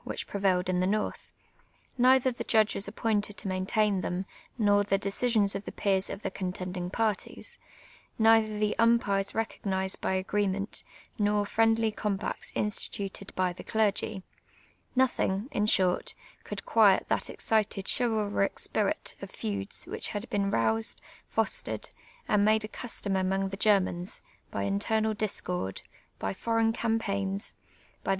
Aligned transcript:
law, 0.03 0.13
Avhicli 0.13 0.25
prcvalli'd 0.25 0.67
in 0.67 0.79
tlic 0.79 0.89
north,— 0.89 1.31
noithor 1.99 2.33
tlio 2.35 2.61
jtul«;os 2.65 2.87
ap 2.87 2.95
pointed 2.95 3.37
to 3.37 3.47
inaintaiu 3.47 4.01
them, 4.01 4.25
nor 4.57 4.83
the 4.83 4.97
decisions 4.97 5.53
of 5.53 5.63
tlie 5.65 5.75
pcerH 5.75 6.09
of 6.11 6.23
the 6.23 6.31
contendinj^ 6.31 6.89
])arti('S,— 6.89 7.59
neither 8.17 8.57
the 8.57 8.75
iim])ires 8.79 9.33
recop^nised 9.35 10.01
by 10.01 10.23
aj^reenient, 10.23 10.81
nor 11.19 11.45
friendly 11.45 11.91
eonn)aets 11.91 12.51
instituted 12.55 13.31
])y 13.37 13.53
the 13.53 13.63
cder'^',— 13.63 14.23
iiothiii*;, 14.97 15.47
in 15.51 15.67
short, 15.67 16.15
could 16.43 16.63
(|uiet 16.65 17.07
that 17.07 17.29
excited 17.29 17.85
ehivalrie 17.85 18.51
s])irit 18.55 19.13
of 19.21 19.29
feuds 19.29 19.85
which 19.85 20.07
had 20.07 20.27
been 20.31 20.49
roused, 20.49 20.99
fostered, 21.27 21.89
and 22.27 22.43
made 22.43 22.63
a 22.63 22.67
custom 22.67 23.13
amonij: 23.13 23.51
the 23.51 23.55
(Jennans, 23.57 24.21
by 24.49 24.63
internal 24.63 25.13
discord, 25.13 25.83
by 26.17 26.33
forei<^n 26.33 26.73
campaigns, 26.73 27.53
by 28.03 28.09
the 28.09 28.09